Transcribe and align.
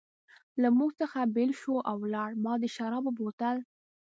له 0.61 0.67
موږ 0.77 0.91
څخه 1.01 1.19
بېل 1.35 1.51
شو 1.61 1.75
او 1.89 1.95
ولاړ، 2.03 2.29
ما 2.43 2.53
د 2.63 2.65
شرابو 2.75 3.11
بوتل. 3.17 3.57